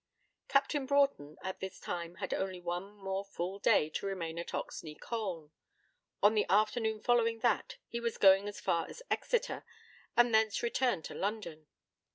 [0.47, 4.99] Captain Broughton at this time had only one more full day to remain at Oxney
[4.99, 5.51] Colne.
[6.23, 9.63] On the afternoon following that he was to go as far as Exeter,
[10.17, 11.67] and thence return to London.